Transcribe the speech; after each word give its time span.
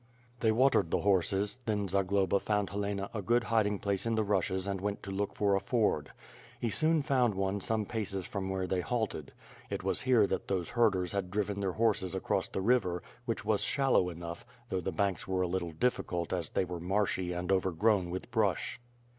They 0.39 0.51
watered 0.51 0.89
the 0.89 1.01
horses; 1.01 1.59
then 1.67 1.87
Zagloba 1.87 2.39
found 2.39 2.71
Helena 2.71 3.07
a 3.13 3.21
good 3.21 3.43
hiding 3.43 3.77
place 3.77 4.07
in 4.07 4.15
the 4.15 4.23
rushes 4.23 4.65
and 4.65 4.81
went 4.81 5.03
to 5.03 5.11
look 5.11 5.35
for 5.35 5.53
a 5.53 5.59
ford. 5.59 6.11
He 6.59 6.71
soon 6.71 7.03
found 7.03 7.35
one 7.35 7.61
some 7.61 7.85
paces 7.85 8.25
from 8.25 8.49
where 8.49 8.65
they 8.65 8.81
halted. 8.81 9.31
It 9.69 9.83
was 9.83 10.01
here 10.01 10.25
that 10.25 10.47
those 10.47 10.69
herders 10.69 11.11
had 11.11 11.29
driven 11.29 11.59
their 11.59 11.73
horses 11.73 12.15
across 12.15 12.47
the 12.47 12.61
river, 12.61 13.03
which 13.25 13.45
was 13.45 13.61
shallow 13.61 14.09
enough, 14.09 14.43
though 14.69 14.81
the 14.81 14.91
banks 14.91 15.27
were 15.27 15.43
a 15.43 15.47
little 15.47 15.71
difficult 15.71 16.33
as 16.33 16.49
they 16.49 16.65
were 16.65 16.79
marshy 16.79 17.31
and 17.33 17.51
overgrown 17.51 18.09
with 18.09 18.31
brush. 18.31 18.79